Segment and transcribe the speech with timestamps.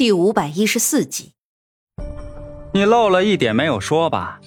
[0.00, 1.34] 第五百一十四集，
[2.72, 4.40] 你漏了一点没有说吧？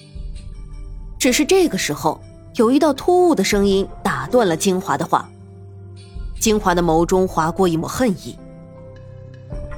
[1.16, 2.20] 只是这个时候，
[2.56, 5.30] 有一道突兀的声音打断了金华的话。
[6.40, 8.36] 金华的眸中划过一抹恨意。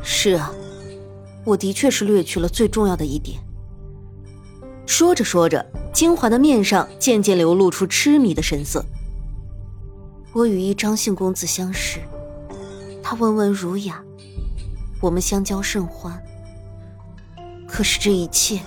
[0.02, 0.50] 是啊，
[1.44, 3.38] 我的确是略去了最重要的一点。
[4.86, 5.62] 说着说着，
[5.92, 8.82] 金华的面上渐渐流露出痴迷的神色。
[10.32, 12.00] 我与一张姓公子相识，
[13.02, 14.02] 他温文儒雅。
[15.00, 16.22] 我们相交甚欢，
[17.68, 18.60] 可是这一切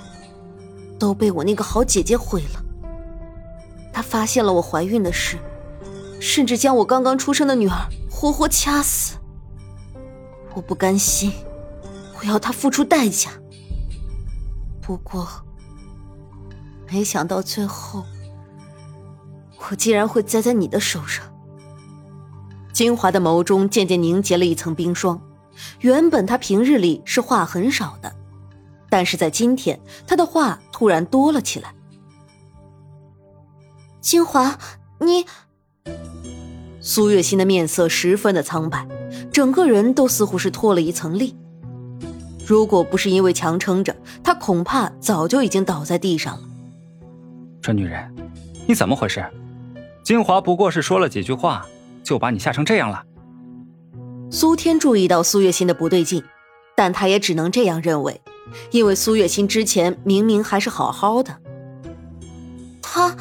[0.99, 2.63] 都被我那个好姐姐毁了。
[3.91, 5.38] 她发现了我怀孕的事，
[6.21, 7.76] 甚至将我刚刚出生的女儿
[8.09, 9.18] 活活掐死。
[10.54, 11.34] 我不甘心，
[12.20, 13.32] 我要她付出代价。
[14.82, 15.27] 不过，
[16.91, 18.04] 没想到最后，
[19.57, 21.26] 我竟然会栽在你的手上。
[22.71, 25.21] 金华的眸中渐渐凝结了一层冰霜。
[25.81, 28.13] 原本他平日里是话很少的，
[28.90, 31.74] 但是在今天，他的话突然多了起来。
[34.02, 34.57] 金华，
[34.99, 35.26] 你……
[36.82, 38.87] 苏月心的面色十分的苍白，
[39.32, 41.35] 整个人都似乎是脱了一层力。
[42.48, 46.43] 如果不是因为强撑着，他恐怕早就已经倒在地上了。
[47.62, 48.15] 这女人，
[48.65, 49.24] 你怎么回事？
[50.02, 51.65] 金华不过是说了几句话，
[52.02, 53.04] 就把你吓成这样了。
[54.32, 56.24] 苏天注意到苏月心的不对劲，
[56.76, 58.22] 但他也只能这样认为，
[58.70, 61.36] 因为苏月心之前明明还是好好的。
[62.80, 63.16] 他，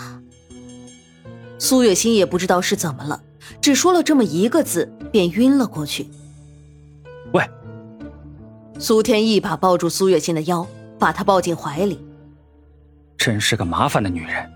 [1.58, 3.22] 苏月心也不知道是怎么了，
[3.60, 6.08] 只说了这么一个字，便晕了过去。
[7.32, 7.42] 喂！
[8.78, 10.66] 苏天一把抱住苏月心的腰，
[10.98, 11.98] 把她抱进怀里。
[13.16, 14.50] 真是个麻烦的女人。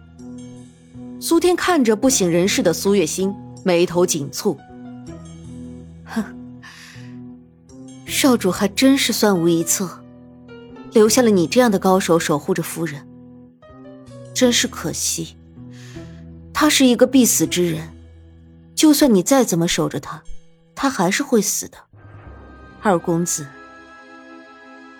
[1.19, 4.55] 苏天看着不省人事的苏月心，眉头紧蹙。
[6.05, 6.23] 哼。
[8.13, 9.89] 少主还真是算无一策，
[10.93, 13.09] 留下了你这样的高手守护着夫人，
[14.35, 15.35] 真是可惜。
[16.53, 17.89] 他是一个必死之人，
[18.75, 20.23] 就算你再怎么守着他，
[20.75, 21.79] 他还是会死的。
[22.83, 23.47] 二公子，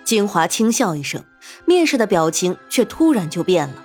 [0.03, 1.23] 金华轻笑一声，
[1.67, 3.75] 面上的表情却突然就变了。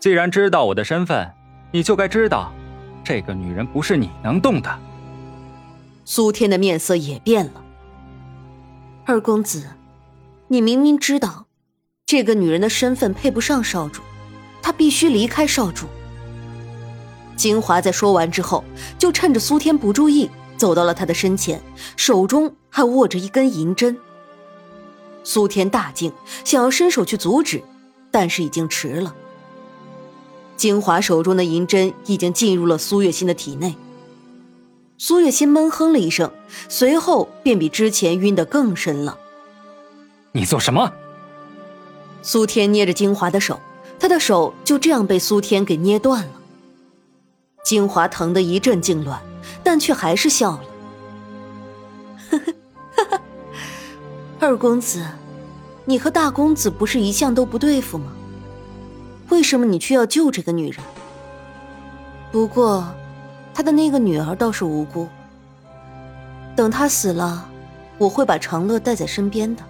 [0.00, 1.30] 既然知道我的身份，
[1.70, 2.50] 你就该知道，
[3.04, 4.78] 这个女人不是你能动的。
[6.06, 7.64] 苏天的面色也变了。
[9.06, 9.64] 二公子，
[10.48, 11.46] 你明明知道，
[12.06, 14.02] 这个女人的身份配不上少主，
[14.62, 15.86] 她必须离开少主。
[17.34, 18.62] 金华在说完之后，
[18.98, 21.60] 就趁着苏天不注意，走到了他的身前，
[21.96, 23.96] 手中还握着一根银针。
[25.24, 26.12] 苏天大惊，
[26.44, 27.62] 想要伸手去阻止，
[28.10, 29.14] 但是已经迟了。
[30.56, 33.74] 金华手中的银针已经进入了苏月心的体内。
[35.02, 36.30] 苏月心闷哼了一声，
[36.68, 39.16] 随后便比之前晕得更深了。
[40.32, 40.92] 你做什么？
[42.20, 43.58] 苏天捏着金华的手，
[43.98, 46.32] 他的手就这样被苏天给捏断了。
[47.64, 49.16] 金华疼得一阵痉挛，
[49.64, 50.60] 但却还是笑了。
[52.30, 52.38] 呵
[53.08, 53.20] 呵，
[54.38, 55.02] 二公子，
[55.86, 58.12] 你和大公子不是一向都不对付吗？
[59.30, 60.84] 为什么你却要救这个女人？
[62.30, 62.86] 不过。
[63.52, 65.08] 他的那个女儿倒是无辜。
[66.56, 67.48] 等他死了，
[67.98, 69.62] 我会把长乐带在身边的。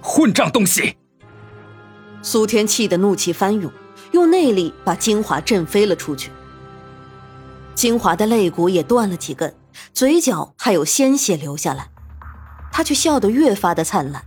[0.00, 0.96] 混账东西！
[2.22, 3.70] 苏天气得怒气翻涌，
[4.12, 6.30] 用内力把金华震飞了出去。
[7.74, 9.54] 金华的肋骨也断了几根，
[9.92, 11.88] 嘴角还有鲜血流下来，
[12.70, 14.22] 他却笑得越发的灿烂。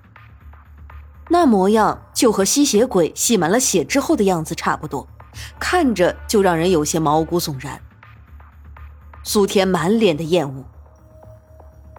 [1.30, 5.08] 那模样就和吸血鬼吸满了血之后的样子差不多，
[5.59, 7.80] 看着就让人有些毛骨悚然。
[9.27, 10.63] 苏天满脸的厌恶，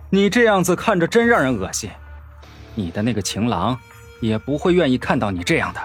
[0.08, 1.90] 你这样子看着真让人恶心，
[2.74, 3.78] 你的那个情郎
[4.22, 5.80] 也不会愿意看到你这样的。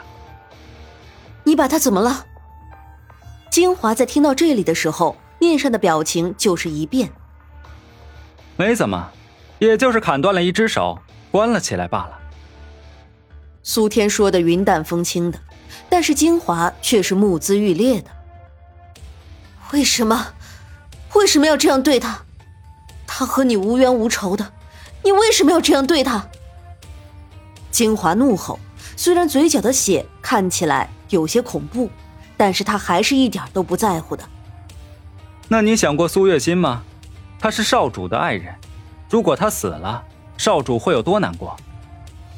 [1.44, 2.26] 你把他怎么了？
[3.52, 7.12] 金华在听到这里的时候，面上的表情就是一变。
[8.56, 9.12] 没怎么，
[9.60, 10.98] 也就是砍断了一只手，
[11.30, 12.18] 关了起来罢了。
[13.64, 15.38] 苏天说的云淡风轻的，
[15.90, 18.10] 但是金华却是目眦欲裂的。
[19.74, 20.28] 为什么？
[21.16, 22.20] 为什么要这样对他？
[23.06, 24.54] 他和你无冤无仇的，
[25.04, 26.28] 你为什么要这样对他？
[27.70, 28.60] 金华怒吼，
[28.96, 31.90] 虽然嘴角的血看起来有些恐怖，
[32.36, 34.24] 但是他还是一点都不在乎的。
[35.48, 36.84] 那你想过苏月心吗？
[37.40, 38.56] 她是少主的爱人，
[39.10, 40.04] 如果她死了，
[40.38, 41.56] 少主会有多难过？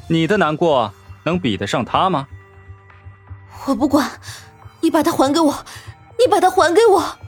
[0.08, 0.92] 你的难过
[1.24, 2.26] 能比得上他吗？
[3.66, 4.10] 我不管，
[4.80, 5.64] 你把她还给我，
[6.18, 7.18] 你把她还给我。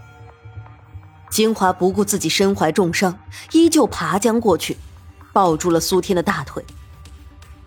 [1.31, 3.19] 金华不顾自己身怀重伤，
[3.53, 4.77] 依旧爬将过去。
[5.31, 6.65] 抱住了苏天的大腿。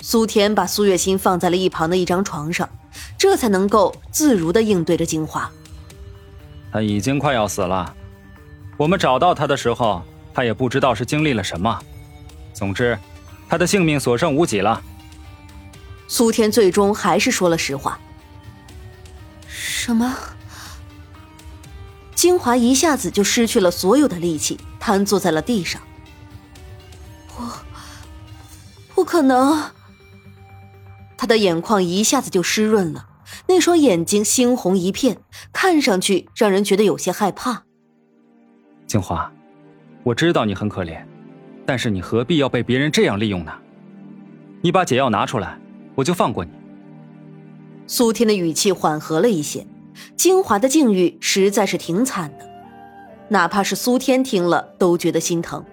[0.01, 2.67] 苏天把苏月心放在了一旁的一张床上，
[3.17, 5.49] 这才能够自如的应对着金华。
[6.73, 7.93] 他已经快要死了，
[8.75, 10.03] 我们找到他的时候，
[10.33, 11.79] 他也不知道是经历了什么。
[12.51, 12.97] 总之，
[13.47, 14.81] 他的性命所剩无几了。
[16.07, 17.97] 苏天最终还是说了实话。
[19.47, 20.13] 什么？
[22.21, 25.81] 金华一下子就失去了所有的力气，瘫坐在了地上。
[27.35, 27.51] 我，
[28.93, 29.59] 不可能！
[31.17, 33.07] 他的眼眶一下子就湿润了，
[33.47, 35.17] 那双眼睛猩红一片，
[35.51, 37.63] 看上去让人觉得有些害怕。
[38.85, 39.31] 金华，
[40.03, 41.03] 我知道你很可怜，
[41.65, 43.51] 但是你何必要被别人这样利用呢？
[44.61, 45.59] 你把解药拿出来，
[45.95, 46.51] 我就放过你。
[47.87, 49.65] 苏天的语气缓和了一些。
[50.15, 52.49] 金华的境遇实在是挺惨的，
[53.29, 55.63] 哪怕是苏天听了都觉得心疼。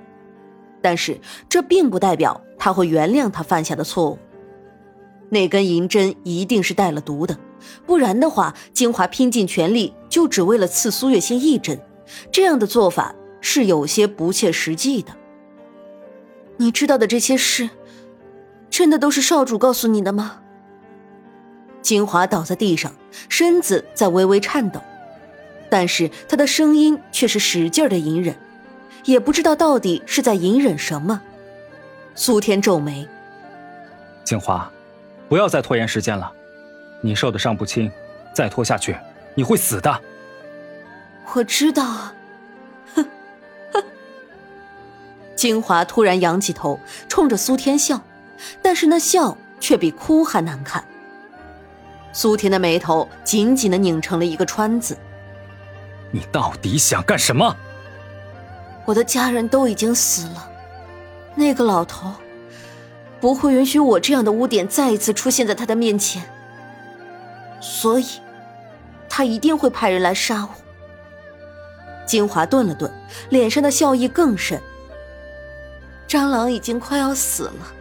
[0.81, 4.19] 但是这并不代表他会原谅他犯下的错误。
[5.29, 7.37] 那根银针一定是带了毒的，
[7.85, 11.79] 不然的话，金华拼尽全力就只为了刺苏月心一针，
[12.33, 15.13] 这样的做法是有些不切实际的。
[16.57, 17.69] 你知道的这些事，
[18.71, 20.41] 真的都是少主告诉你的吗？
[21.83, 22.93] 金华倒在地上，
[23.29, 24.81] 身子在微微颤抖，
[25.71, 28.35] 但是他的声音却是使劲的隐忍，
[29.05, 31.21] 也不知道到底是在隐忍什么。
[32.15, 33.09] 苏天皱眉
[34.25, 34.71] ：“金华，
[35.29, 36.31] 不要再拖延时间了，
[37.01, 37.91] 你受的伤不轻，
[38.35, 38.97] 再拖下去
[39.35, 40.01] 你会死的。”
[41.33, 41.85] 我知道。
[42.95, 43.05] 哼
[43.73, 43.85] 哼。
[45.37, 48.03] 金华突然仰起头，冲着苏天笑，
[48.61, 50.85] 但是那笑却比哭还难看。
[52.19, 54.99] 苏田的眉头紧紧的拧成了一个川字。
[56.11, 57.57] 你到底想干什么？
[58.85, 60.51] 我的家人都已经死了，
[61.37, 62.13] 那个老头
[63.21, 66.25] 不会允许我这样的污点再一次出现在他的面前，
[67.61, 68.07] 所以，
[69.09, 70.51] 他一定会派人来杀我。
[72.05, 72.93] 金华顿了顿，
[73.29, 74.61] 脸上的笑意更甚。
[76.09, 77.73] 蟑螂已经快要死了，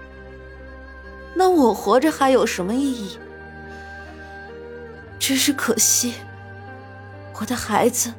[1.33, 3.17] 那我活着还有什么意义？
[5.27, 6.13] 只是可惜，
[7.37, 8.13] 我的孩子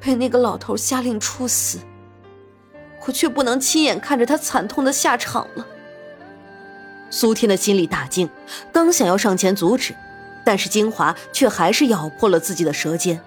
[0.00, 1.78] 被那个老头下令处死，
[3.06, 5.64] 我却不能亲眼看着他惨痛的下场了。
[7.08, 8.28] 苏天的心里大惊，
[8.72, 9.94] 刚想要上前阻止，
[10.44, 13.20] 但是金华却还是咬破了自己的舌尖。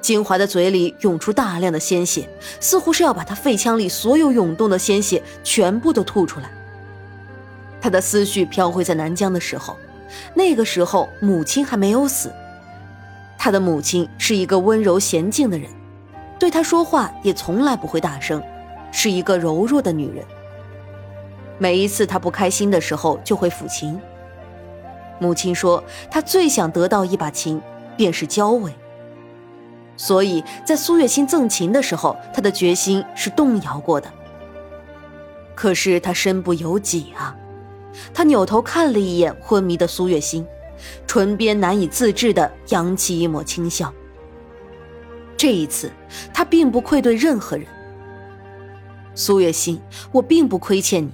[0.00, 6.50] 金华的嘴里涌出大量的鲜血，似乎是要把他肺腔里所有涌动的鲜血全部都吐出来。
[7.80, 9.78] 他的思绪飘回在南疆的时候。
[10.34, 12.32] 那个时候，母亲还没有死。
[13.36, 15.70] 他的母亲是一个温柔娴静的人，
[16.38, 18.42] 对他说话也从来不会大声，
[18.90, 20.24] 是一个柔弱的女人。
[21.56, 24.00] 每一次他不开心的时候，就会抚琴。
[25.20, 27.60] 母亲说，他最想得到一把琴，
[27.96, 28.72] 便是焦尾。
[29.96, 34.08] 所以在苏月心赠琴的时候，他的决心是动摇过的。
[35.56, 37.34] 可是他身不由己啊。
[38.14, 40.46] 他扭头看了一眼昏迷的苏月心，
[41.06, 43.92] 唇边难以自制地扬起一抹轻笑。
[45.36, 45.90] 这一次，
[46.32, 47.66] 他并不愧对任何人。
[49.14, 49.80] 苏月心，
[50.12, 51.10] 我并不亏欠你，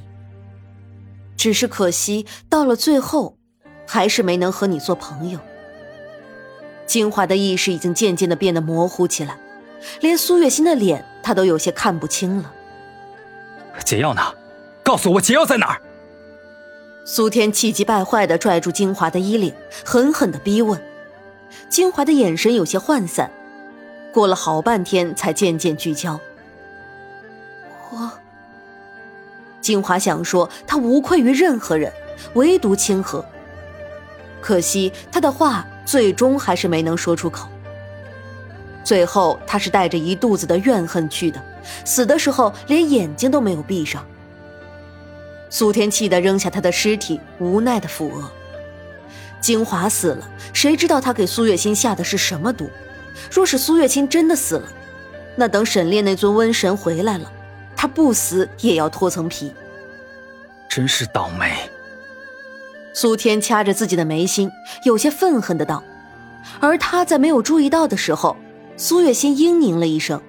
[1.36, 3.36] 只是可惜到了最后，
[3.86, 5.38] 还是没能和你做朋友。
[6.86, 9.38] 金华的意识已经渐渐地变得模糊起来，
[10.00, 12.52] 连苏月心的脸他都有些看不清了。
[13.84, 14.20] 解药呢？
[14.82, 15.81] 告诉我解药在哪儿？
[17.06, 19.53] 苏天气急败坏的拽住金华的衣领，
[19.84, 20.81] 狠狠的逼问。
[21.69, 23.31] 金华的眼神有些涣散，
[24.11, 26.19] 过了好半天才渐渐聚焦。
[27.91, 28.11] 我，
[29.61, 31.93] 金华想说他无愧于任何人，
[32.32, 33.23] 唯独清河。
[34.41, 37.49] 可惜他的话最终还是没能说出口。
[38.82, 41.43] 最后他是带着一肚子的怨恨去的，
[41.84, 44.03] 死的时候连眼睛都没有闭上。
[45.55, 48.29] 苏天气得扔下他的尸体，无奈的抚额。
[49.41, 52.69] 金华死了，谁知道他给苏月心下的是什么毒？
[53.31, 54.69] 若是苏月心真的死了，
[55.37, 57.31] 那等沈炼那尊瘟神回来了，
[57.77, 59.53] 他不死也要脱层皮。
[60.69, 61.55] 真是倒霉。
[62.93, 64.51] 苏天掐着自己的眉心，
[64.84, 65.84] 有些愤恨的道。
[66.58, 68.37] 而他在没有注意到的时候，
[68.77, 70.20] 苏月心嘤咛了一声，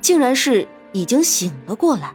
[0.00, 2.12] 竟然是已经醒了过来。